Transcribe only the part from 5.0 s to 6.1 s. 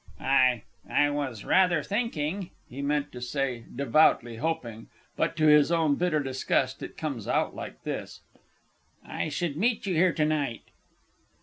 but, to his own